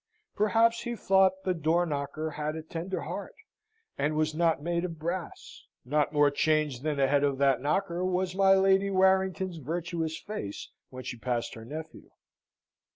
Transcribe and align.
Perhaps 0.35 0.81
he 0.81 0.95
thought 0.95 1.43
the 1.43 1.53
door 1.53 1.85
knocker 1.85 2.31
had 2.31 2.55
a 2.55 2.63
tender 2.63 3.01
heart, 3.01 3.35
and 3.99 4.15
was 4.15 4.33
not 4.33 4.59
made 4.59 4.83
of 4.83 4.97
brass; 4.97 5.63
not 5.85 6.11
more 6.11 6.31
changed 6.31 6.81
than 6.81 6.97
the 6.97 7.07
head 7.07 7.23
of 7.23 7.37
that 7.37 7.61
knocker 7.61 8.03
was 8.03 8.33
my 8.33 8.55
Lady 8.55 8.89
Warrington's 8.89 9.57
virtuous 9.57 10.17
face 10.19 10.71
when 10.89 11.03
she 11.03 11.17
passed 11.19 11.53
her 11.53 11.65
nephew. 11.65 12.09